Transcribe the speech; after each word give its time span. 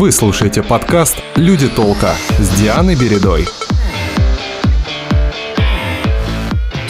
Вы 0.00 0.12
слушаете 0.12 0.62
подкаст 0.62 1.20
«Люди 1.34 1.66
толка» 1.66 2.12
с 2.38 2.50
Дианой 2.50 2.94
Бередой. 2.94 3.48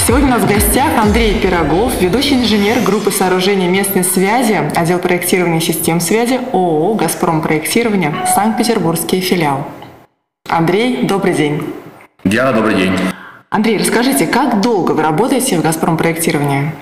Сегодня 0.06 0.26
у 0.26 0.30
нас 0.32 0.42
в 0.42 0.46
гостях 0.46 0.92
Андрей 0.98 1.40
Пирогов, 1.40 1.98
ведущий 2.02 2.34
инженер 2.34 2.82
группы 2.84 3.10
сооружения 3.10 3.70
местной 3.70 4.04
связи, 4.04 4.60
отдел 4.76 4.98
проектирования 4.98 5.60
систем 5.62 6.00
связи 6.00 6.38
ООО 6.52 6.96
«Газпром 6.96 7.40
проектирование», 7.40 8.14
Санкт-Петербургский 8.34 9.22
филиал. 9.22 9.66
Андрей, 10.46 11.04
добрый 11.04 11.32
день. 11.32 11.62
Диана, 12.24 12.52
добрый 12.52 12.74
день. 12.74 12.92
Андрей, 13.48 13.78
расскажите, 13.78 14.26
как 14.26 14.60
долго 14.60 14.92
вы 14.92 15.00
работаете 15.00 15.56
в 15.56 15.62
«Газпром 15.62 15.96
проектировании»? 15.96 16.74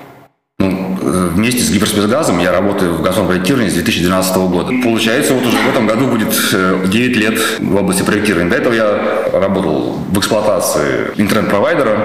Вместе 1.17 1.61
с 1.61 1.71
Гиперспецгазом 1.71 2.39
я 2.39 2.51
работаю 2.51 2.93
в 2.93 3.01
газовом 3.01 3.27
проектировании 3.27 3.69
с 3.69 3.73
2012 3.73 4.37
года. 4.37 4.71
Получается, 4.83 5.33
вот 5.33 5.45
уже 5.45 5.57
в 5.57 5.69
этом 5.69 5.87
году 5.87 6.07
будет 6.07 6.29
9 6.29 6.93
э, 6.93 7.19
лет 7.19 7.39
в 7.59 7.75
области 7.75 8.03
проектирования. 8.03 8.49
До 8.49 8.57
этого 8.57 8.73
я 8.73 9.29
работал 9.33 9.97
в 10.09 10.19
эксплуатации 10.19 11.11
интернет-провайдера, 11.15 11.97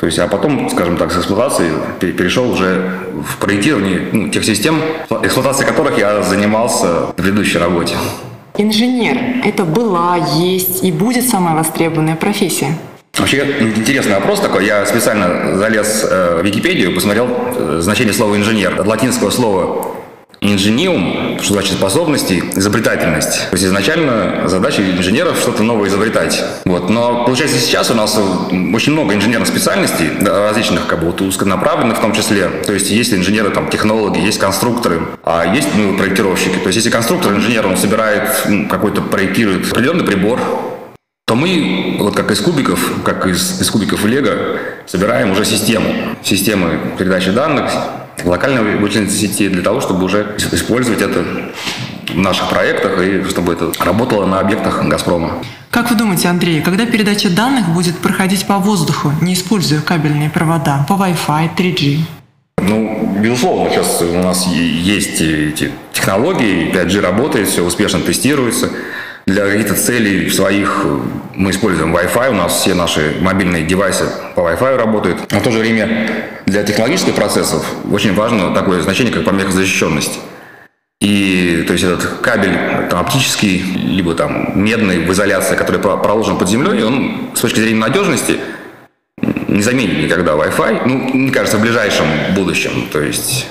то 0.00 0.06
есть, 0.06 0.18
а 0.18 0.28
потом, 0.28 0.68
скажем 0.70 0.96
так, 0.96 1.12
с 1.12 1.18
эксплуатации 1.18 1.70
перешел 2.00 2.50
уже 2.50 2.90
в 3.26 3.36
проектирование 3.38 4.08
ну, 4.12 4.28
тех 4.28 4.44
систем, 4.44 4.80
эксплуатацией 5.22 5.68
которых 5.68 5.98
я 5.98 6.22
занимался 6.22 7.06
в 7.06 7.12
предыдущей 7.14 7.58
работе. 7.58 7.96
Инженер– 8.56 9.16
это 9.44 9.64
была, 9.64 10.16
есть 10.16 10.82
и 10.82 10.90
будет 10.90 11.28
самая 11.28 11.54
востребованная 11.54 12.16
профессия. 12.16 12.76
Вообще 13.18 13.56
интересный 13.60 14.14
вопрос 14.14 14.40
такой. 14.40 14.66
Я 14.66 14.86
специально 14.86 15.56
залез 15.56 16.06
э, 16.08 16.40
в 16.40 16.44
Википедию, 16.44 16.94
посмотрел 16.94 17.28
э, 17.28 17.78
значение 17.80 18.14
слова 18.14 18.36
инженер. 18.36 18.80
От 18.80 18.86
латинского 18.86 19.30
слова 19.30 19.98
инжениум, 20.40 21.38
что 21.42 21.54
значит 21.54 21.72
способности, 21.72 22.42
изобретательность. 22.54 23.48
То 23.50 23.54
есть 23.54 23.64
изначально 23.64 24.48
задача 24.48 24.82
инженеров 24.82 25.38
что-то 25.38 25.62
новое 25.62 25.88
изобретать. 25.88 26.44
Вот. 26.64 26.88
Но 26.90 27.24
получается 27.24 27.58
сейчас 27.58 27.90
у 27.90 27.94
нас 27.94 28.16
очень 28.74 28.92
много 28.92 29.14
инженерных 29.14 29.48
специальностей, 29.48 30.10
различных 30.24 30.86
как 30.86 31.00
бы 31.00 31.06
вот, 31.06 31.20
узконаправленных 31.20 31.98
в 31.98 32.00
том 32.00 32.12
числе. 32.12 32.48
То 32.66 32.72
есть 32.72 32.90
есть 32.90 33.12
инженеры, 33.12 33.50
там, 33.50 33.68
технологи, 33.68 34.20
есть 34.20 34.38
конструкторы, 34.38 35.00
а 35.24 35.52
есть 35.54 35.68
ну, 35.74 35.96
проектировщики. 35.96 36.58
То 36.58 36.68
есть 36.68 36.76
если 36.76 36.90
конструктор, 36.90 37.32
инженер, 37.32 37.66
он 37.66 37.76
собирает 37.76 38.30
ну, 38.48 38.68
какой-то, 38.68 39.02
проектирует 39.02 39.70
определенный 39.70 40.04
прибор, 40.04 40.40
то 41.28 41.34
мы, 41.34 41.96
вот 41.98 42.16
как 42.16 42.30
из 42.30 42.40
кубиков, 42.40 42.80
как 43.04 43.26
из, 43.26 43.60
из 43.60 43.70
кубиков 43.70 44.02
Лего, 44.06 44.58
собираем 44.86 45.30
уже 45.30 45.44
систему, 45.44 45.92
системы 46.22 46.80
передачи 46.96 47.30
данных, 47.30 47.70
локальной 48.24 48.76
вычислительной 48.76 49.10
сети 49.10 49.48
для 49.50 49.62
того, 49.62 49.82
чтобы 49.82 50.06
уже 50.06 50.36
использовать 50.52 51.02
это 51.02 51.22
в 52.08 52.16
наших 52.16 52.48
проектах 52.48 53.02
и 53.02 53.24
чтобы 53.28 53.52
это 53.52 53.70
работало 53.78 54.24
на 54.24 54.40
объектах 54.40 54.82
«Газпрома». 54.88 55.34
Как 55.70 55.90
вы 55.90 55.96
думаете, 55.96 56.28
Андрей, 56.28 56.62
когда 56.62 56.86
передача 56.86 57.28
данных 57.28 57.68
будет 57.68 57.98
проходить 57.98 58.46
по 58.46 58.56
воздуху, 58.56 59.12
не 59.20 59.34
используя 59.34 59.82
кабельные 59.82 60.30
провода, 60.30 60.86
по 60.88 60.94
Wi-Fi, 60.94 61.50
3G? 61.54 61.98
Ну, 62.62 63.18
безусловно, 63.20 63.70
сейчас 63.70 64.00
у 64.00 64.22
нас 64.22 64.46
есть 64.46 65.20
эти 65.20 65.72
технологии, 65.92 66.72
5G 66.72 67.00
работает, 67.02 67.48
все 67.48 67.62
успешно 67.62 68.00
тестируется– 68.00 68.70
для 69.28 69.46
каких-то 69.46 69.74
целей 69.74 70.30
своих 70.30 70.86
мы 71.34 71.50
используем 71.50 71.94
Wi-Fi, 71.94 72.30
у 72.30 72.34
нас 72.34 72.60
все 72.60 72.74
наши 72.74 73.16
мобильные 73.20 73.62
девайсы 73.62 74.04
по 74.34 74.40
Wi-Fi 74.40 74.76
работают. 74.76 75.20
А 75.30 75.38
в 75.38 75.42
то 75.42 75.50
же 75.50 75.58
время 75.58 76.10
для 76.46 76.62
технологических 76.62 77.14
процессов 77.14 77.64
очень 77.92 78.14
важно 78.14 78.54
такое 78.54 78.80
значение, 78.80 79.12
как 79.12 79.24
помехозащищенность. 79.24 80.18
И 81.00 81.62
то 81.66 81.74
есть 81.74 81.84
этот 81.84 82.04
кабель 82.22 82.56
там, 82.90 83.00
оптический, 83.00 83.58
либо 83.60 84.14
там 84.14 84.52
медный 84.54 85.00
в 85.00 85.12
изоляции, 85.12 85.54
который 85.56 85.80
проложен 85.80 86.38
под 86.38 86.48
землей, 86.48 86.82
он 86.82 87.30
с 87.34 87.40
точки 87.40 87.60
зрения 87.60 87.78
надежности 87.78 88.38
не 89.46 89.62
заменит 89.62 90.02
никогда 90.02 90.32
Wi-Fi, 90.32 90.82
ну, 90.86 90.94
мне 91.12 91.30
кажется, 91.30 91.58
в 91.58 91.60
ближайшем 91.60 92.06
будущем. 92.34 92.88
То 92.90 93.00
есть 93.00 93.46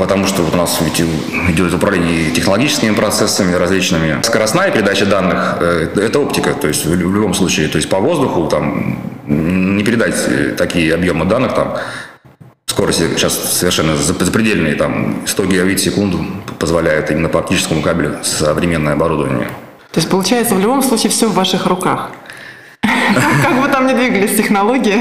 потому 0.00 0.26
что 0.26 0.42
у 0.42 0.56
нас 0.56 0.78
ведь 0.80 0.98
идет 1.50 1.74
управление 1.74 2.30
технологическими 2.30 2.94
процессами 2.94 3.54
различными. 3.54 4.22
Скоростная 4.22 4.70
передача 4.70 5.04
данных 5.04 5.58
э,– 5.60 5.88
это 5.96 6.20
оптика, 6.20 6.54
то 6.54 6.68
есть 6.68 6.86
в 6.86 6.94
любом 6.94 7.34
случае, 7.34 7.68
то 7.68 7.76
есть 7.76 7.90
по 7.90 7.98
воздуху 7.98 8.46
там 8.46 8.96
не 9.26 9.84
передать 9.84 10.14
э, 10.26 10.54
такие 10.56 10.94
объемы 10.94 11.26
данных 11.26 11.54
там 11.54 11.76
скорости 12.64 13.08
сейчас 13.14 13.34
совершенно 13.58 13.94
запредельные, 13.94 14.74
там 14.74 15.16
100 15.26 15.44
гигабит 15.44 15.80
в 15.80 15.84
секунду 15.84 16.24
позволяет 16.58 17.10
именно 17.10 17.28
по 17.28 17.40
оптическому 17.40 17.82
кабелю 17.82 18.20
современное 18.22 18.94
оборудование. 18.94 19.48
То 19.92 20.00
есть 20.00 20.08
получается 20.08 20.54
в 20.54 20.60
любом 20.60 20.82
случае 20.82 21.10
все 21.10 21.28
в 21.28 21.34
ваших 21.34 21.66
руках? 21.66 22.10
Как 23.42 23.60
бы 23.60 23.68
там 23.68 23.86
ни 23.86 23.94
двигались 23.94 24.36
технологии, 24.36 24.98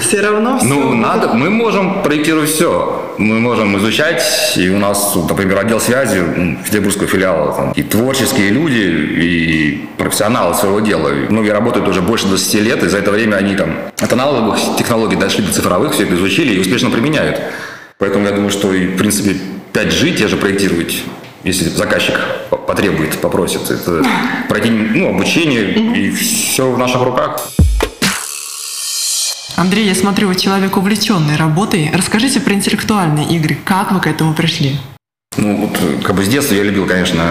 все 0.00 0.20
равно 0.20 0.58
все. 0.58 0.66
Ну, 0.66 0.94
надо, 0.94 1.34
мы 1.34 1.50
можем 1.50 2.02
проектировать 2.02 2.50
все. 2.50 3.14
Мы 3.18 3.38
можем 3.38 3.76
изучать, 3.78 4.22
и 4.56 4.70
у 4.70 4.78
нас, 4.78 5.14
например, 5.14 5.58
отдел 5.58 5.80
связи 5.80 6.22
Петербургского 6.64 7.06
филиала, 7.06 7.52
там, 7.52 7.72
и 7.72 7.82
творческие 7.82 8.50
люди, 8.50 8.78
и 8.78 9.88
профессионалы 9.98 10.54
своего 10.54 10.80
дела. 10.80 11.10
Многие 11.28 11.50
работают 11.50 11.86
уже 11.88 12.00
больше 12.00 12.26
20 12.26 12.54
лет, 12.62 12.82
и 12.82 12.88
за 12.88 12.98
это 12.98 13.10
время 13.10 13.36
они 13.36 13.56
там 13.56 13.74
от 13.98 14.12
аналоговых 14.12 14.58
технологий 14.78 15.16
дошли 15.16 15.44
до 15.44 15.52
цифровых, 15.52 15.92
все 15.92 16.04
это 16.04 16.14
изучили 16.14 16.54
и 16.54 16.60
успешно 16.60 16.90
применяют. 16.90 17.40
Поэтому 17.98 18.24
я 18.24 18.32
думаю, 18.32 18.50
что 18.50 18.72
и, 18.72 18.86
в 18.86 18.96
принципе, 18.96 19.36
5G 19.74 20.16
те 20.16 20.28
же 20.28 20.36
проектировать 20.36 21.02
если 21.42 21.70
заказчик 21.70 22.20
потребует, 22.66 23.16
попросит. 23.18 23.70
Это 23.70 24.04
пройти 24.48 24.70
ну, 24.70 25.10
обучение, 25.10 25.72
и 25.72 26.10
все 26.60 26.70
в 26.70 26.78
наших 26.78 27.02
руках. 27.02 27.40
Андрей, 29.56 29.86
я 29.86 29.94
смотрю, 29.94 30.28
вы 30.28 30.34
человек 30.34 30.76
увлеченный 30.76 31.36
работой. 31.36 31.90
Расскажите 31.94 32.40
про 32.40 32.52
интеллектуальные 32.52 33.28
игры. 33.28 33.56
Как 33.64 33.92
вы 33.92 34.00
к 34.00 34.06
этому 34.06 34.34
пришли? 34.34 34.76
Ну, 35.38 35.56
вот, 35.56 36.04
как 36.04 36.16
бы 36.16 36.24
с 36.24 36.28
детства 36.28 36.54
я 36.54 36.62
любил, 36.62 36.86
конечно, 36.86 37.22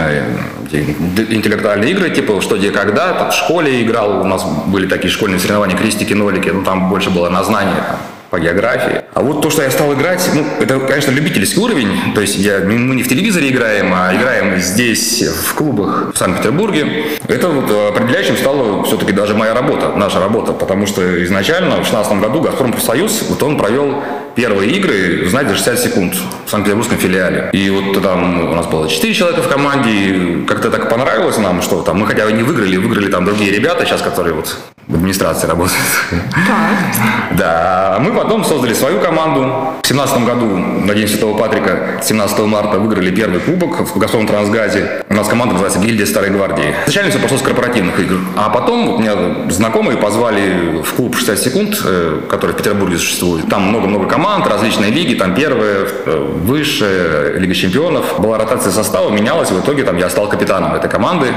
интеллектуальные 0.72 1.92
игры, 1.92 2.10
типа 2.10 2.42
«Что, 2.42 2.58
где, 2.58 2.72
когда». 2.72 3.14
Там, 3.14 3.30
в 3.30 3.36
школе 3.36 3.84
играл, 3.84 4.22
у 4.22 4.24
нас 4.24 4.44
были 4.66 4.88
такие 4.88 5.12
школьные 5.12 5.40
соревнования 5.40 5.78
«Крестики-нолики», 5.78 6.50
ну, 6.50 6.64
там 6.64 6.90
больше 6.90 7.12
было 7.12 7.30
на 7.30 7.44
знание, 7.44 7.84
там, 7.88 8.00
по 8.30 8.40
географии. 8.40 9.02
А 9.14 9.22
вот 9.22 9.42
то, 9.42 9.50
что 9.50 9.64
я 9.64 9.72
стал 9.72 9.94
играть, 9.94 10.30
ну, 10.34 10.46
это, 10.60 10.80
конечно, 10.80 11.12
любительский 11.12 11.60
уровень. 11.60 12.14
То 12.14 12.22
есть 12.22 12.38
я, 12.38 12.60
мы 12.60 12.96
не 12.96 13.04
в 13.04 13.08
телевизоре 13.08 13.50
играем, 13.50 13.92
а 13.94 14.14
играем 14.16 14.60
здесь, 14.60 15.24
в 15.24 15.54
клубах 15.56 16.12
в 16.14 16.18
Санкт-Петербурге. 16.18 17.06
Это 17.28 17.48
вот 17.48 17.70
определяющим 17.96 18.38
стала 18.38 18.84
все-таки 18.84 19.12
даже 19.12 19.36
моя 19.36 19.54
работа, 19.54 19.94
наша 19.96 20.20
работа. 20.20 20.54
Потому 20.54 20.86
что 20.86 21.24
изначально 21.24 21.72
в 21.72 21.90
2016 21.90 22.20
году 22.20 22.42
«Газпром 22.42 22.72
Профсоюз», 22.72 23.26
вот 23.30 23.42
он 23.44 23.58
провел 23.58 24.04
первые 24.36 24.72
игры, 24.72 25.28
знаете, 25.30 25.52
за 25.52 25.56
60 25.58 25.80
секунд 25.80 26.14
в 26.46 26.50
Санкт-Петербургском 26.50 26.98
филиале. 26.98 27.50
И 27.54 27.70
вот 27.70 28.02
там 28.02 28.52
у 28.52 28.56
нас 28.56 28.68
было 28.68 28.88
4 28.88 29.14
человека 29.14 29.42
в 29.42 29.48
команде, 29.48 29.90
и 29.92 30.46
как-то 30.46 30.70
так 30.70 30.90
понравилось 30.90 31.38
нам, 31.38 31.62
что 31.62 31.82
там 31.82 32.00
мы 32.00 32.08
хотя 32.08 32.26
бы 32.26 32.32
не 32.32 32.44
выиграли, 32.44 32.78
выиграли 32.78 33.12
там 33.12 33.26
другие 33.26 33.52
ребята 33.52 33.86
сейчас, 33.86 34.02
которые 34.02 34.34
вот 34.34 34.58
в 34.88 34.96
администрации 34.96 35.48
работают. 35.48 35.80
Так. 36.10 37.38
Да, 37.38 37.96
а 37.96 38.00
мы 38.00 38.12
потом 38.12 38.44
создали 38.44 38.74
свою 38.74 39.00
команду. 39.00 39.76
В 39.84 39.88
17 39.88 40.26
году 40.26 40.46
на 40.58 40.94
День 40.96 41.08
Святого 41.08 41.38
Патрика 41.38 42.02
17 42.04 42.40
марта 42.40 42.80
выиграли 42.80 43.12
первый 43.12 43.40
кубок 43.40 43.82
в 43.82 43.98
Газпром 44.00 44.26
Трансгазе. 44.26 45.04
У 45.10 45.14
нас 45.14 45.28
команда 45.28 45.54
называется 45.54 45.80
«Гильдия 45.80 46.08
Старой 46.08 46.32
Гвардии». 46.32 46.74
Изначально 46.88 47.12
все 47.12 47.20
пошло 47.20 47.38
с 47.38 47.42
корпоративных 47.42 48.00
игр. 48.00 48.20
А 48.36 48.50
потом 48.50 48.88
вот 48.88 49.00
меня 49.00 49.16
знакомые 49.50 49.98
позвали 49.98 50.82
в 50.82 50.94
клуб 50.94 51.16
60 51.16 51.40
секунд, 51.40 51.82
э, 51.86 52.22
который 52.30 52.52
в 52.52 52.58
Петербурге 52.58 52.98
существует. 52.98 53.48
Там 53.48 53.70
много-много 53.70 54.08
команд, 54.08 54.19
различные 54.48 54.92
лиги, 54.92 55.16
там 55.16 55.36
первые, 55.36 55.88
высшая, 56.06 57.38
Лига 57.38 57.54
чемпионов. 57.54 58.20
Была 58.20 58.38
ротация 58.38 58.72
состава, 58.72 59.10
менялась, 59.10 59.52
в 59.52 59.60
итоге 59.60 59.84
там 59.84 59.98
я 59.98 60.10
стал 60.10 60.30
капитаном 60.30 60.74
этой 60.76 60.90
команды. 60.90 61.28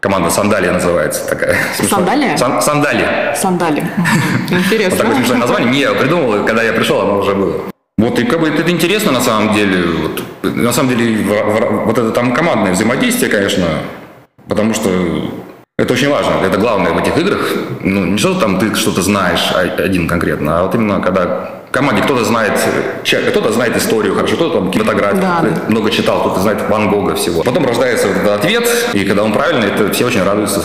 Команда 0.00 0.30
Сандалия 0.30 0.72
называется 0.72 1.28
такая. 1.28 1.56
Сандалия? 1.88 2.36
Сан, 2.36 2.62
сандали. 2.62 3.34
Сандали. 3.34 3.84
Интересно. 4.50 4.90
Вот 4.90 4.98
такое 4.98 5.16
смешное 5.16 5.38
название. 5.38 5.70
Не, 5.70 5.80
я 5.80 5.92
придумал, 5.92 6.44
когда 6.44 6.62
я 6.62 6.72
пришел, 6.72 7.00
оно 7.00 7.18
уже 7.18 7.34
было. 7.34 7.62
Вот, 7.98 8.16
и 8.20 8.24
как 8.24 8.40
бы 8.40 8.48
это 8.48 8.70
интересно 8.70 9.10
на 9.10 9.20
самом 9.20 9.54
деле. 9.54 9.82
Вот, 9.84 10.22
на 10.42 10.72
самом 10.72 10.96
деле, 10.96 11.24
в, 11.24 11.28
в, 11.28 11.84
вот 11.86 11.98
это 11.98 12.10
там 12.12 12.32
командное 12.32 12.72
взаимодействие, 12.72 13.28
конечно, 13.28 13.66
потому 14.46 14.72
что 14.72 14.88
это 15.78 15.92
очень 15.92 16.10
важно, 16.10 16.44
это 16.44 16.58
главное 16.58 16.92
в 16.92 16.98
этих 16.98 17.16
играх. 17.16 17.40
Ну, 17.80 18.04
не 18.04 18.18
что 18.18 18.34
там 18.34 18.58
ты 18.58 18.74
что-то 18.74 19.00
знаешь 19.00 19.52
один 19.54 20.08
конкретно, 20.08 20.58
а 20.58 20.62
вот 20.64 20.74
именно 20.74 21.00
когда 21.00 21.50
команде 21.70 22.02
кто-то 22.02 22.24
знает, 22.24 22.60
кто-то 23.30 23.52
знает 23.52 23.76
историю 23.76 24.14
хорошо, 24.16 24.34
кто-то 24.34 24.58
там 24.58 24.70
кинематографию 24.72 25.22
да, 25.22 25.44
много 25.68 25.90
читал, 25.90 26.20
кто-то 26.20 26.40
знает 26.40 26.68
Ван 26.68 26.90
Гога 26.90 27.14
всего. 27.14 27.42
Потом 27.44 27.64
рождается 27.64 28.08
вот 28.08 28.16
этот 28.16 28.40
ответ, 28.40 28.68
и 28.92 29.04
когда 29.04 29.22
он 29.22 29.32
правильный, 29.32 29.68
это 29.68 29.92
все 29.92 30.06
очень 30.06 30.24
радуются. 30.24 30.64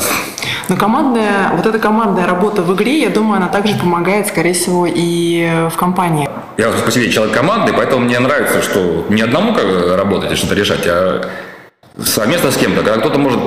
Но 0.69 0.77
командная, 0.77 1.51
вот 1.56 1.65
эта 1.65 1.77
командная 1.77 2.25
работа 2.25 2.63
в 2.63 2.74
игре, 2.74 3.04
я 3.04 3.10
думаю, 3.10 3.38
она 3.38 3.50
также 3.50 3.75
помогает, 3.75 4.27
скорее 4.27 4.54
всего, 4.54 4.88
и 4.89 5.69
в 5.71 5.77
компании. 5.77 6.27
Я 6.57 6.71
по 6.71 6.92
себе 6.92 7.12
человек 7.12 7.36
команды, 7.36 7.71
поэтому 7.74 8.06
мне 8.06 8.19
нравится, 8.19 8.63
что 8.63 9.06
не 9.10 9.21
одному 9.21 9.54
как 9.54 9.65
работать 9.95 10.31
и 10.31 10.36
что-то 10.36 10.56
решать, 10.56 10.88
а 10.88 11.30
совместно 12.04 12.50
с 12.50 12.57
кем-то, 12.57 12.81
когда 12.81 13.00
кто-то 13.00 13.19
может 13.19 13.39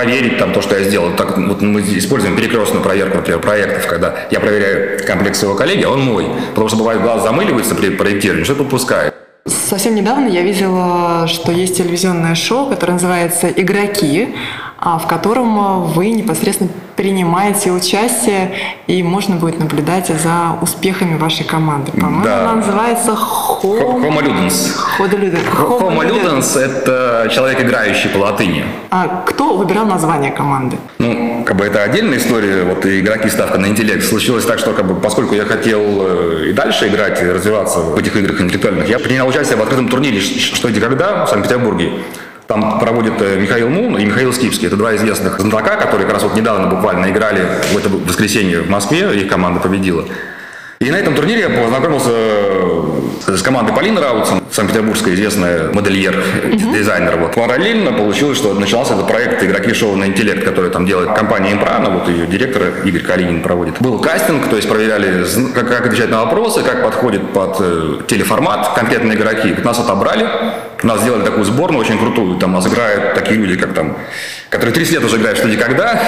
проверить 0.00 0.38
там 0.38 0.52
то, 0.52 0.62
что 0.62 0.78
я 0.78 0.84
сделал. 0.84 1.10
Так, 1.16 1.36
вот 1.36 1.60
мы 1.60 1.80
используем 1.80 2.34
перекрестную 2.36 2.82
проверку, 2.82 3.16
например, 3.18 3.40
проектов, 3.40 3.86
когда 3.86 4.14
я 4.30 4.40
проверяю 4.40 5.04
комплекс 5.06 5.38
своего 5.38 5.56
коллеги, 5.56 5.82
а 5.84 5.90
он 5.90 6.00
мой. 6.00 6.26
Потому 6.50 6.68
что 6.68 6.78
бывает 6.78 7.02
глаз 7.02 7.22
замыливается 7.22 7.74
при 7.74 7.90
проектировании, 7.90 8.44
что-то 8.44 8.62
упускает. 8.62 9.14
Совсем 9.46 9.94
недавно 9.94 10.26
я 10.28 10.42
видела, 10.42 11.26
что 11.26 11.50
есть 11.52 11.76
телевизионное 11.76 12.34
шоу, 12.34 12.68
которое 12.68 12.94
называется 12.94 13.48
«Игроки», 13.48 14.34
а, 14.78 14.98
в 14.98 15.06
котором 15.06 15.84
вы 15.84 16.10
непосредственно 16.10 16.70
принимаете 16.96 17.70
участие, 17.72 18.52
и 18.86 19.02
можно 19.02 19.36
будет 19.36 19.58
наблюдать 19.58 20.08
за 20.08 20.58
успехами 20.62 21.16
вашей 21.18 21.44
команды. 21.44 21.92
По-моему, 21.92 22.24
Да. 22.24 22.42
она 22.42 22.56
называется 22.56 23.16
Home... 23.62 24.02
Homo 24.02 24.20
ludens. 24.22 24.74
Homo 24.98 26.02
Ludens. 26.02 26.58
Это 26.58 27.28
человек, 27.30 27.60
играющий 27.60 28.08
по 28.10 28.18
латыни. 28.18 28.64
А 28.90 29.22
кто 29.26 29.56
выбирал 29.56 29.86
название 29.86 30.30
команды? 30.32 30.76
Ну, 30.98 31.44
как 31.44 31.56
бы 31.56 31.64
это 31.66 31.82
отдельная 31.82 32.18
история, 32.18 32.64
вот 32.64 32.84
и 32.86 33.00
игроки 33.00 33.28
ставка 33.28 33.58
на 33.58 33.66
интеллект. 33.66 34.04
Случилось 34.04 34.44
так, 34.44 34.58
что 34.58 34.72
как 34.72 34.86
бы, 34.86 34.94
поскольку 35.00 35.34
я 35.34 35.44
хотел 35.44 35.80
э, 35.82 36.46
и 36.50 36.52
дальше 36.52 36.88
играть, 36.88 37.22
и 37.22 37.26
развиваться 37.26 37.80
в 37.80 37.98
этих 37.98 38.16
играх 38.16 38.40
интеллектуальных, 38.40 38.88
я 38.88 38.98
принял 38.98 39.26
участие 39.28 39.56
в 39.56 39.62
открытом 39.62 39.88
турнире 39.88 40.20
«Ш- 40.20 40.56
«Что, 40.56 40.68
где, 40.68 40.80
когда» 40.80 41.26
в 41.26 41.28
Санкт-Петербурге. 41.28 41.92
Там 42.46 42.80
проводят 42.80 43.20
э, 43.20 43.36
Михаил 43.38 43.68
Мун 43.68 43.98
и 43.98 44.04
Михаил 44.04 44.32
Скипский. 44.32 44.66
Это 44.68 44.76
два 44.76 44.96
известных 44.96 45.38
знатока, 45.38 45.76
которые 45.76 46.06
как 46.06 46.14
раз 46.14 46.22
вот 46.22 46.34
недавно 46.34 46.66
буквально 46.68 47.10
играли 47.10 47.46
в 47.72 47.76
это 47.76 47.88
воскресенье 47.88 48.62
в 48.62 48.70
Москве, 48.70 49.14
их 49.20 49.28
команда 49.28 49.60
победила. 49.60 50.04
И 50.80 50.90
на 50.90 50.96
этом 50.96 51.14
турнире 51.14 51.40
я 51.40 51.50
познакомился 51.50 52.08
э, 52.10 52.69
с 53.26 53.42
командой 53.42 53.74
Полины 53.74 54.00
Раутсон, 54.00 54.42
санкт-петербургская 54.50 55.14
известная 55.14 55.72
модельер, 55.72 56.22
дизайнер. 56.54 57.16
Вот. 57.16 57.34
Параллельно 57.34 57.92
получилось, 57.92 58.38
что 58.38 58.54
начался 58.54 58.94
этот 58.94 59.06
проект 59.06 59.42
«Игроки 59.42 59.74
шоу 59.74 59.96
на 59.96 60.06
интеллект», 60.06 60.44
который 60.44 60.70
там 60.70 60.86
делает 60.86 61.12
компания 61.14 61.52
«Импрана», 61.52 61.90
вот 61.90 62.08
ее 62.08 62.26
директор 62.26 62.62
Игорь 62.84 63.02
Калинин 63.02 63.42
проводит. 63.42 63.80
Был 63.80 63.98
кастинг, 63.98 64.48
то 64.48 64.56
есть 64.56 64.68
проверяли, 64.68 65.24
как, 65.54 65.68
как 65.68 65.86
отвечать 65.86 66.10
на 66.10 66.24
вопросы, 66.24 66.62
как 66.62 66.82
подходит 66.82 67.32
под 67.32 67.56
э, 67.60 67.98
телеформат 68.06 68.74
конкретные 68.74 69.16
игроки. 69.16 69.54
Нас 69.62 69.78
отобрали, 69.78 70.26
нас 70.82 71.00
сделали 71.02 71.22
такую 71.22 71.44
сборную 71.44 71.80
очень 71.80 71.98
крутую, 71.98 72.38
там 72.38 72.52
нас 72.52 72.66
играют 72.66 73.14
такие 73.14 73.38
люди, 73.38 73.56
как 73.56 73.74
там, 73.74 73.96
которые 74.48 74.74
30 74.74 74.94
лет 74.94 75.04
уже 75.04 75.16
играют 75.16 75.38
«Что, 75.38 75.48
где, 75.48 75.56
когда», 75.56 76.00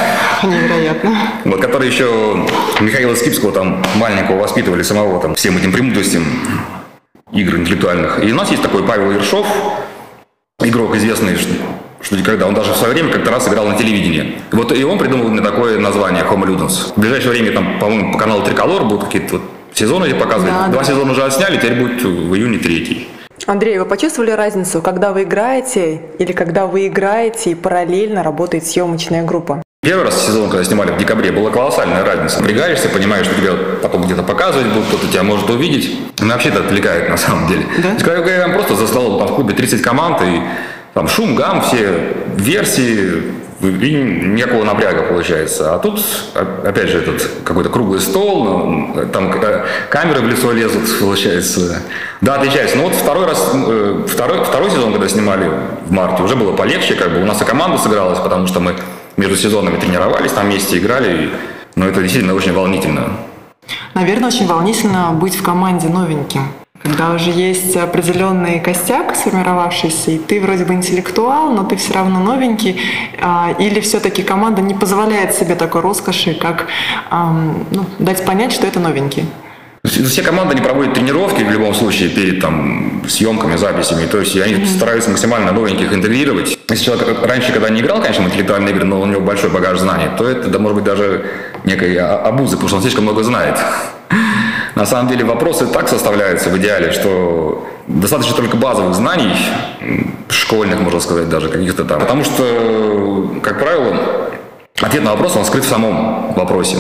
Невероятно. 0.43 1.17
вот, 1.45 1.61
который 1.61 1.89
еще 1.89 2.47
Михаила 2.81 3.15
Скипского 3.15 3.53
там 3.53 3.83
маленького 3.97 4.39
воспитывали 4.41 4.83
самого 4.83 5.21
там 5.21 5.35
всем 5.35 5.57
этим 5.57 5.73
премудростям 5.73 6.25
игр 7.33 7.57
интеллектуальных. 7.57 8.23
И 8.23 8.33
у 8.33 8.35
нас 8.35 8.51
есть 8.51 8.63
такой 8.63 8.85
Павел 8.85 9.11
Ершов, 9.11 9.47
игрок 10.61 10.95
известный, 10.97 11.37
что, 11.37 11.55
что 12.01 12.17
когда 12.23 12.47
он 12.47 12.55
даже 12.55 12.73
в 12.73 12.77
свое 12.77 12.93
время 12.93 13.13
как-то 13.13 13.31
раз 13.31 13.49
играл 13.49 13.67
на 13.67 13.77
телевидении. 13.77 14.39
И 14.53 14.57
вот 14.57 14.73
и 14.73 14.85
он 14.85 14.99
придумал 14.99 15.29
мне 15.29 15.41
такое 15.41 15.79
название 15.79 16.25
Homo 16.25 16.47
Ludens. 16.47 16.93
В 16.95 17.01
ближайшее 17.01 17.33
время 17.33 17.53
там, 17.53 17.79
по-моему, 17.79 18.13
по 18.13 18.19
каналу 18.19 18.45
Триколор 18.45 18.85
будут 18.85 19.05
какие-то 19.05 19.39
вот 19.39 19.43
сезоны 19.73 20.07
эти 20.07 20.15
показывать. 20.15 20.53
Да, 20.53 20.69
Два 20.69 20.83
да. 20.83 20.85
сезона 20.87 21.13
уже 21.13 21.25
отсняли, 21.25 21.57
теперь 21.57 21.75
будет 21.75 22.03
в 22.03 22.35
июне 22.35 22.59
третий. 22.59 23.09
Андрей, 23.47 23.79
вы 23.79 23.87
почувствовали 23.87 24.31
разницу, 24.31 24.83
когда 24.83 25.13
вы 25.13 25.25
играете 25.25 26.01
или 26.19 26.33
когда 26.33 26.67
вы 26.67 26.87
играете 26.87 27.51
и 27.51 27.55
параллельно 27.55 28.23
работает 28.23 28.67
съемочная 28.67 29.25
группа? 29.25 29.63
Первый 29.85 30.05
раз 30.05 30.27
сезон, 30.27 30.49
когда 30.49 30.63
снимали 30.63 30.93
в 30.93 30.97
декабре, 30.97 31.33
была 31.33 31.51
колоссальная 31.51 32.05
разница. 32.05 32.39
Напрягаешься, 32.39 32.89
понимаешь, 32.89 33.27
что 33.27 33.35
тебя 33.35 33.55
потом 33.83 34.03
где-то 34.03 34.23
показывать 34.23 34.69
будут, 34.69 34.87
кто-то 34.87 35.09
тебя 35.09 35.25
может 35.25 35.51
увидеть. 35.51 35.99
Ну, 36.21 36.29
вообще 36.29 36.51
это 36.51 36.61
отвлекает 36.61 37.11
на 37.11 37.17
самом 37.17 37.49
деле. 37.49 37.65
Да? 37.79 37.89
То 37.89 37.95
есть, 37.95 38.05
когда 38.05 38.31
я 38.31 38.43
там 38.43 38.53
просто 38.53 38.77
за 38.77 38.87
столом, 38.87 39.19
там 39.19 39.27
в 39.27 39.35
клубе 39.35 39.55
30 39.55 39.83
команд, 39.83 40.23
и 40.23 40.41
там 40.95 41.09
шум, 41.09 41.35
гам, 41.35 41.63
все 41.63 42.15
версии, 42.37 43.25
и 43.61 43.93
никакого 43.95 44.63
напряга 44.63 45.03
получается. 45.03 45.75
А 45.75 45.81
тут, 45.81 46.01
опять 46.65 46.89
же, 46.89 46.99
этот 46.99 47.29
какой-то 47.43 47.69
круглый 47.69 47.99
стол, 47.99 48.45
ну, 48.45 49.07
там 49.13 49.33
э, 49.33 49.65
камеры 49.91 50.21
в 50.21 50.29
лицо 50.29 50.53
лезут, 50.53 50.85
получается. 51.01 51.83
Да, 52.21 52.37
отличается. 52.37 52.77
Но 52.77 52.85
вот 52.85 52.95
второй 52.95 53.27
раз, 53.27 53.51
э, 53.53 54.05
второй, 54.07 54.45
второй 54.45 54.71
сезон, 54.71 54.93
когда 54.93 55.09
снимали 55.09 55.51
в 55.87 55.91
марте, 55.91 56.23
уже 56.23 56.37
было 56.37 56.55
полегче, 56.55 56.95
как 56.95 57.11
бы 57.11 57.21
у 57.21 57.27
нас 57.27 57.43
и 57.43 57.45
команда 57.45 57.79
сыгралась, 57.79 58.21
потому 58.21 58.47
что 58.47 58.61
мы 58.61 58.77
между 59.17 59.37
сезонами 59.37 59.79
тренировались, 59.79 60.33
там 60.33 60.47
вместе 60.47 60.79
играли, 60.79 61.31
но 61.77 61.87
это 61.87 62.03
действительно 62.03 62.35
очень 62.35 62.53
волнительно. 62.53 63.17
Наверное, 63.95 64.29
очень 64.29 64.47
волнительно 64.47 65.11
быть 65.13 65.35
в 65.35 65.43
команде 65.43 65.89
новеньким. 65.89 66.49
Когда 66.83 67.13
уже 67.13 67.31
есть 67.31 67.77
определенный 67.77 68.59
костяк 68.59 69.15
сформировавшийся, 69.15 70.11
и 70.11 70.19
ты 70.19 70.41
вроде 70.41 70.65
бы 70.65 70.75
интеллектуал, 70.75 71.53
но 71.53 71.63
ты 71.63 71.77
все 71.77 71.95
равно 71.95 72.19
новенький, 72.19 72.81
а, 73.21 73.55
или 73.57 73.79
все-таки 73.79 74.25
команда 74.25 74.63
не 74.63 74.75
позволяет 74.75 75.33
себе 75.33 75.55
такой 75.55 75.81
роскоши, 75.81 76.35
как 76.35 76.67
ну, 77.11 77.87
дать 78.01 78.25
понять, 78.25 78.51
что 78.51 78.67
это 78.67 78.81
новенький. 78.81 79.27
Все 79.85 80.05
все 80.05 80.23
команды 80.23 80.55
не 80.55 80.61
проводят 80.61 80.95
тренировки 80.95 81.43
в 81.43 81.51
любом 81.51 81.75
случае 81.75 82.09
перед 82.09 82.41
там, 82.41 83.03
съемками, 83.09 83.57
записями. 83.57 84.07
То 84.07 84.21
есть 84.21 84.37
они 84.37 84.65
стараются 84.65 85.11
максимально 85.11 85.51
новеньких 85.51 85.93
интегрировать. 85.93 86.57
Если 86.71 86.85
человек 86.85 87.19
раньше, 87.27 87.53
когда 87.53 87.69
не 87.69 87.81
играл, 87.81 88.01
конечно, 88.01 88.23
в 88.23 88.29
интеллектуальные 88.29 88.75
игры, 88.75 88.85
но 88.85 89.01
у 89.01 89.07
него 89.07 89.21
большой 89.21 89.51
багаж 89.51 89.81
знаний, 89.81 90.07
то 90.17 90.29
это, 90.29 90.49
да, 90.49 90.61
может 90.61 90.77
быть, 90.77 90.85
даже 90.85 91.27
некой 91.65 91.97
а- 91.97 92.17
обуза, 92.29 92.53
потому 92.53 92.69
что 92.69 92.77
он 92.77 92.83
слишком 92.83 93.03
много 93.03 93.25
знает. 93.25 93.59
На 94.77 94.87
самом 94.87 95.09
деле 95.09 95.25
вопросы 95.25 95.67
так 95.67 95.89
составляются 95.89 96.49
в 96.49 96.57
идеале, 96.59 96.93
что 96.93 97.67
достаточно 97.89 98.37
только 98.37 98.57
базовых 98.57 98.95
знаний, 98.95 99.35
школьных, 100.29 100.79
можно 100.81 101.01
сказать, 101.01 101.29
даже 101.29 101.49
каких-то 101.49 101.85
там. 101.85 101.99
Потому 101.99 102.23
что, 102.23 103.35
как 103.43 103.59
правило, 103.59 103.97
ответ 104.81 105.03
на 105.03 105.11
вопрос, 105.11 105.35
он 105.37 105.45
скрыт 105.45 105.65
в 105.65 105.69
самом 105.69 106.35
вопросе. 106.35 106.77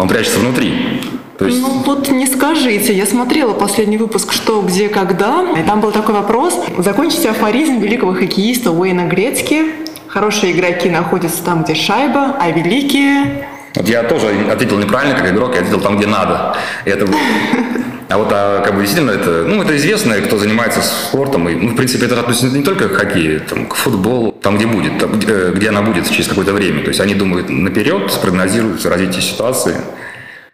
Он 0.00 0.08
прячется 0.08 0.38
внутри. 0.38 1.00
То 1.38 1.44
есть 1.46 1.60
Ну 1.60 1.82
вот 1.84 2.10
не 2.10 2.26
скажите, 2.26 2.94
я 2.94 3.04
смотрела 3.04 3.52
последний 3.52 3.98
выпуск 3.98 4.32
«Что, 4.32 4.62
где, 4.62 4.88
когда», 4.88 5.44
и 5.58 5.62
там 5.62 5.80
был 5.80 5.90
такой 5.92 6.14
вопрос. 6.14 6.58
Закончите 6.78 7.30
афоризм 7.30 7.78
великого 7.80 8.14
хоккеиста 8.14 8.70
Уэйна 8.70 9.06
Грецки. 9.06 9.66
Хорошие 10.06 10.52
игроки 10.52 10.88
находятся 10.88 11.44
там, 11.44 11.64
где 11.64 11.74
шайба, 11.74 12.36
а 12.40 12.50
великие... 12.50 13.46
Вот 13.76 13.88
я 13.88 14.02
тоже 14.02 14.28
ответил 14.50 14.78
неправильно, 14.78 15.14
как 15.14 15.30
игрок, 15.30 15.54
я 15.54 15.60
ответил 15.60 15.80
там, 15.80 15.98
где 15.98 16.06
надо. 16.06 16.56
И 16.84 16.90
это... 16.90 17.06
А 18.10 18.18
вот 18.18 18.28
а, 18.32 18.60
как 18.62 18.74
бы 18.74 18.80
действительно 18.80 19.12
это, 19.12 19.44
ну, 19.46 19.62
это 19.62 19.76
известно, 19.76 20.14
кто 20.14 20.36
занимается 20.36 20.82
спортом. 20.82 21.48
И, 21.48 21.54
ну, 21.54 21.68
в 21.68 21.76
принципе, 21.76 22.06
это 22.06 22.18
относится 22.18 22.48
не 22.48 22.64
только 22.64 22.88
к 22.88 22.96
хоккею, 22.96 23.40
там, 23.40 23.66
к 23.66 23.74
футболу, 23.76 24.32
там, 24.32 24.56
где 24.56 24.66
будет, 24.66 24.98
там, 24.98 25.12
где, 25.12 25.32
э, 25.32 25.52
где 25.54 25.68
она 25.68 25.80
будет 25.80 26.10
через 26.10 26.26
какое-то 26.26 26.52
время. 26.52 26.82
То 26.82 26.88
есть 26.88 27.00
они 27.00 27.14
думают 27.14 27.48
наперед, 27.48 28.10
спрогнозируют 28.10 28.84
развитие 28.84 29.22
ситуации. 29.22 29.76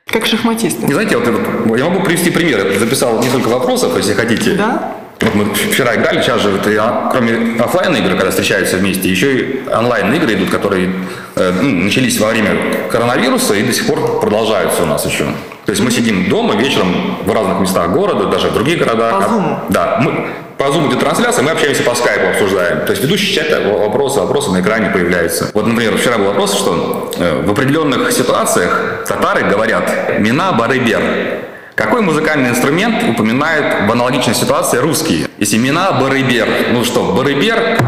Как 0.07 0.27
шахматисты. 0.27 0.87
Не 0.87 0.93
знаете, 0.93 1.17
вот 1.17 1.79
я 1.79 1.85
могу 1.87 2.05
привести 2.05 2.31
пример. 2.31 2.71
Я 2.71 2.79
записал 2.79 3.23
несколько 3.23 3.49
вопросов, 3.49 3.97
если 3.97 4.13
хотите. 4.13 4.53
Да? 4.53 4.96
Вот 5.21 5.35
мы 5.35 5.55
вчера 5.55 5.95
играли, 5.95 6.21
сейчас 6.21 6.43
же, 6.43 6.51
это, 6.51 6.71
а, 6.79 7.09
кроме 7.11 7.59
оффлайн 7.59 7.97
игр, 7.97 8.11
когда 8.11 8.31
встречаются 8.31 8.77
вместе, 8.77 9.09
еще 9.09 9.39
и 9.39 9.69
онлайн 9.69 10.13
игры 10.13 10.35
идут, 10.35 10.51
которые 10.51 10.93
э, 11.37 11.53
ну, 11.63 11.85
начались 11.85 12.21
во 12.21 12.29
время 12.29 12.51
коронавируса 12.91 13.55
и 13.55 13.63
до 13.63 13.73
сих 13.73 13.87
пор 13.87 14.21
продолжаются 14.21 14.83
у 14.83 14.87
нас 14.87 15.07
еще. 15.07 15.25
То 15.65 15.71
есть 15.71 15.83
мы 15.83 15.91
сидим 15.91 16.29
дома 16.29 16.55
вечером 16.55 17.17
в 17.25 17.33
разных 17.33 17.61
местах 17.61 17.91
города, 17.91 18.27
даже 18.27 18.49
в 18.49 18.55
других 18.55 18.79
городах. 18.79 19.25
По 19.25 19.33
Zoom? 19.33 19.59
Да, 19.71 20.01
мы, 20.03 20.29
по 20.59 20.65
Zoom 20.65 20.89
идет 20.89 21.01
трансляция, 21.01 21.43
мы 21.43 21.51
общаемся 21.51 21.83
по 21.83 21.95
скайпу, 21.95 22.29
обсуждаем. 22.29 22.85
То 22.85 22.93
есть 22.93 23.03
ведущий 23.03 23.35
чат, 23.35 23.49
вопросы, 23.65 24.21
вопросы 24.21 24.51
на 24.51 24.61
экране 24.61 24.91
появляются. 24.91 25.51
Вот, 25.55 25.67
например, 25.67 25.97
вчера 25.97 26.19
был 26.19 26.27
вопрос, 26.27 26.55
что 26.55 27.11
э, 27.19 27.43
в 27.43 27.51
определенных 27.51 28.13
ситуациях 28.13 29.05
татары 29.09 29.45
говорят 29.45 30.19
«мина 30.19 30.53
барыбер». 30.53 31.01
Какой 31.77 32.01
музыкальный 32.01 32.49
инструмент 32.49 33.05
упоминает 33.07 33.87
в 33.87 33.93
аналогичной 33.93 34.35
ситуации 34.35 34.79
русские? 34.79 35.29
Если 35.37 35.59
мина 35.59 35.93
барыбер, 36.01 36.49
ну 36.73 36.83
что, 36.85 37.13
барыбер, 37.15 37.79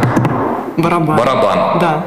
Барабан. 0.76 1.16
барабан. 1.16 1.78
Да. 1.78 2.06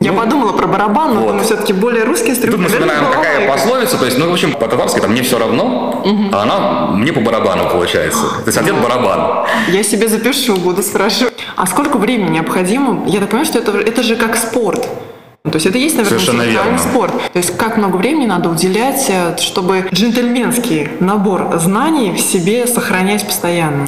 Я 0.00 0.12
подумала 0.12 0.52
про 0.52 0.66
барабан, 0.66 1.14
но 1.14 1.20
вот. 1.20 1.28
думаю, 1.28 1.44
все-таки 1.44 1.72
более 1.72 2.04
русский 2.04 2.34
Тут 2.34 2.44
инструмент. 2.44 2.62
мы 2.64 2.68
наверное, 2.68 2.88
вспоминаем, 2.96 3.16
какая 3.22 3.34
балалайка. 3.46 3.52
пословица, 3.64 3.96
то 3.98 4.04
есть, 4.04 4.18
ну, 4.18 4.28
в 4.28 4.32
общем, 4.34 4.52
по-татарски 4.52 5.00
там 5.00 5.12
мне 5.12 5.22
все 5.22 5.38
равно, 5.38 6.04
а 6.30 6.42
она 6.42 6.86
мне 6.94 7.10
по 7.10 7.20
барабану 7.20 7.70
получается. 7.70 8.20
То 8.20 8.46
есть 8.46 8.58
ответ 8.58 8.74
барабан. 8.82 9.46
Я 9.68 9.82
себе 9.82 10.08
запишу, 10.08 10.56
буду 10.56 10.82
спрашивать. 10.82 11.32
А 11.56 11.66
сколько 11.66 11.96
времени 11.96 12.32
необходимо? 12.32 13.08
Я 13.08 13.20
так 13.20 13.30
понимаю, 13.30 13.46
что 13.46 13.58
это, 13.60 13.78
это 13.78 14.02
же 14.02 14.16
как 14.16 14.36
спорт. 14.36 14.86
То 15.50 15.56
есть 15.56 15.66
это 15.66 15.76
есть, 15.76 15.94
наверное, 15.96 16.18
Совершенно 16.18 16.42
верно. 16.42 16.78
спорт. 16.78 17.12
То 17.32 17.38
есть 17.38 17.54
как 17.58 17.76
много 17.76 17.96
времени 17.96 18.24
надо 18.24 18.48
уделять, 18.48 19.04
э, 19.10 19.36
чтобы 19.38 19.86
джентльменский 19.92 20.88
набор 21.00 21.58
знаний 21.58 22.12
в 22.12 22.18
себе 22.18 22.66
сохранять 22.66 23.26
постоянно? 23.26 23.86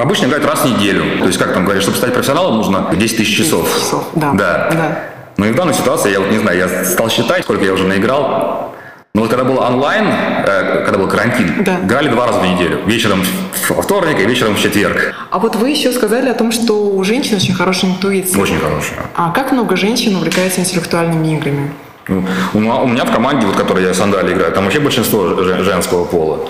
Обычно 0.00 0.26
играют 0.26 0.46
раз 0.46 0.60
в 0.60 0.64
неделю. 0.66 1.18
То 1.18 1.26
есть, 1.26 1.40
как 1.40 1.54
там 1.54 1.64
говорят, 1.64 1.82
чтобы 1.82 1.96
стать 1.98 2.14
профессионалом, 2.14 2.56
нужно 2.58 2.88
10 2.94 3.16
тысяч 3.16 3.36
часов. 3.36 3.68
часов, 3.76 4.04
да. 4.14 4.30
Да. 4.32 4.70
Да. 4.70 4.98
Ну 5.38 5.46
и 5.46 5.50
в 5.50 5.56
данной 5.56 5.74
ситуации, 5.74 6.12
я 6.12 6.20
вот 6.20 6.30
не 6.30 6.38
знаю, 6.38 6.56
я 6.56 6.84
стал 6.84 7.10
считать, 7.10 7.42
сколько 7.42 7.64
я 7.64 7.72
уже 7.72 7.84
наиграл. 7.84 8.71
Ну 9.14 9.20
вот 9.20 9.28
когда 9.30 9.44
был 9.44 9.58
онлайн, 9.58 10.06
э, 10.08 10.84
когда 10.86 10.98
был 10.98 11.06
карантин, 11.06 11.62
Да. 11.64 11.80
играли 11.84 12.08
два 12.08 12.26
раза 12.26 12.38
в 12.40 12.46
неделю. 12.46 12.80
Вечером 12.86 13.22
во 13.68 13.82
вторник 13.82 14.18
и 14.18 14.24
вечером 14.24 14.54
в 14.54 14.58
четверг. 14.60 15.14
А 15.30 15.38
вот 15.38 15.54
вы 15.56 15.68
еще 15.68 15.92
сказали 15.92 16.30
о 16.30 16.34
том, 16.34 16.50
что 16.50 16.72
у 16.82 17.04
женщин 17.04 17.36
очень 17.36 17.52
хорошая 17.52 17.90
интуиция. 17.90 18.40
Очень 18.40 18.58
хорошая. 18.58 19.00
А 19.14 19.30
как 19.32 19.52
много 19.52 19.76
женщин 19.76 20.16
увлекается 20.16 20.60
интеллектуальными 20.62 21.36
играми? 21.36 21.72
Ну, 22.08 22.24
у 22.54 22.58
меня 22.88 23.04
в 23.04 23.12
команде, 23.12 23.46
вот, 23.46 23.54
в 23.54 23.58
которой 23.58 23.84
я 23.84 23.92
сандали 23.92 24.32
играю, 24.32 24.50
там 24.52 24.64
вообще 24.64 24.80
большинство 24.80 25.42
жен- 25.42 25.62
женского 25.62 26.04
пола. 26.06 26.48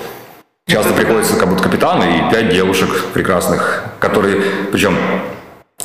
Часто 0.68 0.92
приходится 0.94 1.34
как 1.36 1.48
будто 1.48 1.64
капитан 1.64 2.00
и 2.04 2.30
пять 2.30 2.50
девушек 2.54 2.88
прекрасных, 3.12 3.86
которые, 3.98 4.40
причем 4.70 4.96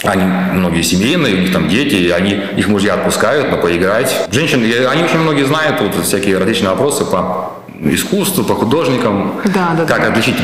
они 0.04 0.24
многие 0.54 0.82
семейные, 0.82 1.36
у 1.36 1.38
них 1.40 1.54
там 1.54 1.68
дети, 1.68 1.96
и 1.96 2.10
они, 2.10 2.40
их 2.56 2.68
мужья 2.68 2.96
отпускают 2.96 3.52
на 3.52 3.58
поиграть. 3.58 4.14
Женщины, 4.32 4.66
они 4.86 5.04
очень 5.04 5.20
многие 5.20 5.46
знают 5.46 5.82
вот, 5.82 6.04
всякие 6.04 6.38
различные 6.38 6.70
вопросы 6.70 7.06
по 7.06 7.54
искусству, 7.82 8.44
по 8.44 8.56
художникам. 8.56 9.34
Да, 9.46 9.74
да, 9.78 9.86
Как 9.86 10.02
да. 10.02 10.10
отличить 10.10 10.38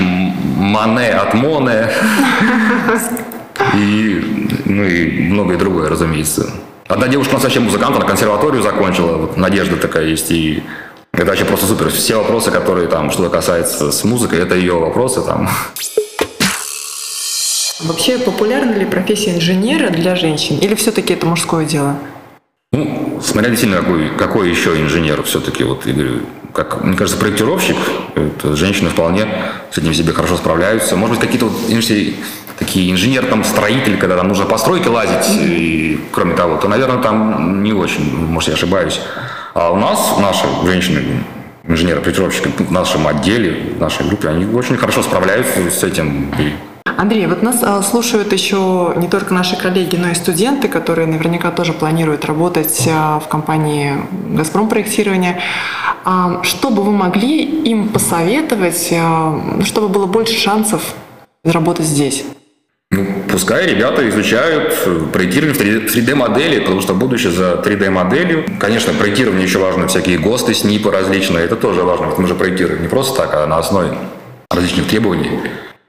Мане 0.58 1.10
от 1.10 1.34
Моне. 1.34 1.90
И, 3.76 4.50
ну 4.66 4.84
и 4.84 5.30
многое 5.30 5.58
другое, 5.58 5.90
разумеется. 5.90 6.50
Одна 6.88 7.08
девушка 7.08 7.32
у 7.32 7.34
нас 7.36 7.44
вообще 7.44 7.60
музыкант, 7.60 7.96
она 7.96 8.06
консерваторию 8.06 8.62
закончила, 8.62 9.18
вот 9.18 9.38
надежда 9.38 9.78
такая 9.78 10.06
есть, 10.06 10.32
и 10.32 10.64
это 11.14 11.28
вообще 11.28 11.46
просто 11.46 11.66
супер. 11.68 11.90
Все 11.90 12.18
вопросы, 12.18 12.52
которые 12.52 12.88
там 12.88 13.10
что-то 13.12 13.30
касается 13.30 13.92
с 13.92 14.04
музыкой, 14.04 14.40
это 14.40 14.56
ее 14.56 14.74
вопросы 14.74 15.22
там. 15.22 15.50
Вообще, 17.82 18.20
популярна 18.20 18.74
ли 18.74 18.86
профессия 18.86 19.36
инженера 19.36 19.90
для 19.90 20.16
женщин? 20.16 20.58
Или 20.60 20.76
все-таки 20.76 21.14
это 21.14 21.26
мужское 21.26 21.66
дело? 21.66 21.98
Ну, 22.72 23.20
смотря 23.22 23.50
действительно, 23.50 23.82
какой, 23.82 24.10
какой 24.10 24.50
еще 24.50 24.80
инженер 24.82 25.24
все-таки, 25.24 25.64
вот, 25.64 25.86
я 25.86 25.94
говорю, 25.94 26.22
как, 26.54 26.84
мне 26.84 26.96
кажется, 26.96 27.20
проектировщик, 27.20 27.76
это 28.16 28.56
женщины 28.56 28.90
вполне 28.90 29.28
с 29.72 29.78
этим 29.78 29.94
себе 29.94 30.14
хорошо 30.14 30.38
справляются. 30.38 30.96
Может 30.96 31.16
быть, 31.16 31.26
какие-то 31.26 31.48
вот, 31.48 31.70
инженеры- 31.70 32.16
такие 32.60 32.92
инженер, 32.92 33.26
там, 33.26 33.44
строитель, 33.44 33.98
когда 33.98 34.18
там 34.18 34.28
нужно 34.28 34.46
по 34.46 34.58
стройке 34.58 34.90
лазить, 34.90 35.30
и, 35.40 36.00
кроме 36.12 36.36
того, 36.36 36.58
то, 36.58 36.68
наверное, 36.68 37.02
там 37.02 37.64
не 37.64 37.74
очень, 37.74 38.16
может, 38.16 38.50
я 38.50 38.56
ошибаюсь. 38.56 39.00
А 39.54 39.72
у 39.72 39.78
нас, 39.78 40.18
наши 40.20 40.46
женщины, 40.66 41.24
инженеры-проектировщики 41.68 42.50
в 42.60 42.72
нашем 42.72 43.08
отделе, 43.08 43.74
в 43.78 43.80
нашей 43.80 44.06
группе, 44.08 44.30
они 44.30 44.46
очень 44.46 44.78
хорошо 44.78 45.02
справляются 45.02 45.70
с 45.70 45.84
этим. 45.84 46.32
И 46.40 46.54
Андрей, 46.98 47.28
вот 47.28 47.42
нас 47.42 47.60
а, 47.62 47.82
слушают 47.82 48.32
еще 48.34 48.94
не 48.98 49.08
только 49.08 49.34
наши 49.34 49.56
коллеги, 49.58 49.96
но 49.96 50.10
и 50.10 50.14
студенты, 50.14 50.68
которые 50.68 51.08
наверняка 51.08 51.52
тоже 51.52 51.74
планируют 51.74 52.26
работать 52.26 52.88
а, 52.90 53.20
в 53.20 53.28
компании 53.28 53.94
«Газпром 54.30 54.70
проектирования». 54.70 55.40
А, 56.06 56.42
Что 56.44 56.70
бы 56.70 56.84
вы 56.84 56.92
могли 56.92 57.44
им 57.44 57.90
посоветовать, 57.90 58.94
а, 58.94 59.62
чтобы 59.66 59.90
было 59.90 60.06
больше 60.06 60.38
шансов 60.40 60.94
работать 61.44 61.86
здесь? 61.86 62.26
Ну, 62.92 63.08
пускай 63.30 63.66
ребята 63.66 64.08
изучают 64.10 64.78
проектирование 65.12 65.56
в 65.56 65.96
3D-модели, 65.96 66.60
потому 66.60 66.82
что 66.82 66.94
будущее 66.94 67.32
за 67.32 67.54
3D-моделью. 67.56 68.46
Конечно, 68.60 68.94
проектирование 68.94 69.46
еще 69.46 69.58
важно, 69.58 69.88
всякие 69.88 70.20
ГОСТы, 70.20 70.54
СНИПы 70.54 70.92
различные, 70.92 71.46
это 71.46 71.56
тоже 71.56 71.82
важно, 71.82 72.06
ведь 72.06 72.20
мы 72.20 72.28
же 72.28 72.36
проектируем 72.36 72.84
не 72.84 72.88
просто 72.88 73.24
так, 73.24 73.34
а 73.34 73.48
на 73.48 73.58
основе 73.58 73.98
различных 74.52 74.88
требований. 74.88 75.40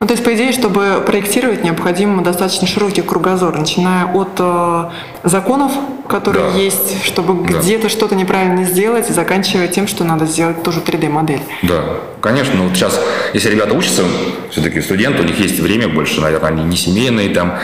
Ну, 0.04 0.08
то 0.08 0.12
есть, 0.12 0.22
по 0.22 0.34
идее, 0.34 0.52
чтобы 0.52 1.02
проектировать, 1.06 1.64
необходим 1.64 2.22
достаточно 2.22 2.66
широкий 2.66 3.00
кругозор, 3.00 3.56
начиная 3.58 4.04
от 4.04 4.32
э, 4.38 4.84
законов, 5.22 5.72
которые 6.06 6.50
Да. 6.52 6.58
есть, 6.58 7.02
чтобы 7.02 7.50
Да. 7.50 7.58
где-то 7.58 7.88
что-то 7.88 8.14
неправильно 8.14 8.64
сделать, 8.64 9.08
и 9.08 9.14
заканчивая 9.14 9.66
тем, 9.66 9.88
что 9.88 10.04
надо 10.04 10.26
сделать 10.26 10.62
тоже 10.62 10.80
3D-модель. 10.80 11.40
Да, 11.62 11.84
конечно, 12.20 12.52
ну 12.54 12.64
вот 12.68 12.76
сейчас, 12.76 13.00
если 13.32 13.48
ребята 13.48 13.72
учатся, 13.72 14.02
все-таки 14.50 14.82
студенты, 14.82 15.22
у 15.22 15.24
них 15.24 15.40
есть 15.40 15.58
время 15.58 15.88
больше, 15.88 16.20
наверное, 16.20 16.50
они 16.50 16.64
не 16.64 16.76
семейные 16.76 17.30
там, 17.30 17.54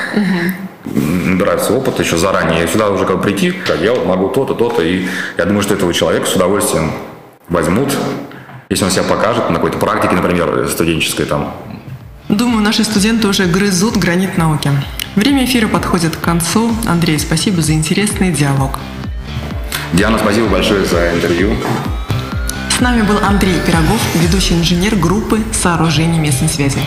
м, 0.87 1.33
набираются 1.33 1.75
опыта 1.75 2.01
еще 2.03 2.17
заранее, 2.17 2.67
сюда 2.69 2.89
уже 2.89 3.05
как 3.05 3.17
бы 3.19 3.23
прийти, 3.23 3.51
как 3.51 3.83
я 3.83 3.93
вот 3.93 4.07
могу 4.07 4.29
то-то, 4.29 4.55
то-то, 4.55 4.81
и 4.83 5.05
я 5.37 5.45
думаю, 5.45 5.61
что 5.61 5.75
этого 5.75 5.93
человека 5.93 6.25
с 6.27 6.35
удовольствием 6.37 6.91
возьмут, 7.51 7.91
если 8.71 8.85
он 8.87 8.91
себя 8.91 9.03
покажет 9.03 9.51
на 9.51 9.57
какой-то 9.57 9.77
практике, 9.77 10.15
например, 10.15 10.67
студенческой 10.71 11.27
там, 11.27 11.53
Думаю, 12.31 12.63
наши 12.63 12.85
студенты 12.85 13.27
уже 13.27 13.47
грызут 13.47 13.97
гранит 13.97 14.39
науки. 14.39 14.71
Время 15.17 15.45
эфира 15.45 15.67
подходит 15.67 16.15
к 16.15 16.21
концу. 16.21 16.71
Андрей, 16.87 17.19
спасибо 17.19 17.61
за 17.61 17.73
интересный 17.73 18.31
диалог. 18.31 18.79
Диана, 19.93 20.17
спасибо 20.17 20.47
большое 20.47 20.85
за 20.87 21.13
интервью. 21.13 21.57
С 22.71 22.81
нами 22.81 23.03
был 23.03 23.19
Андрей 23.19 23.57
Пирогов, 23.67 24.01
ведущий 24.15 24.55
инженер 24.55 24.95
группы 24.95 25.41
сооружений 25.53 26.21
местной 26.21 26.49
связи. 26.49 26.79